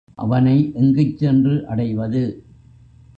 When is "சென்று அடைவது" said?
1.17-2.23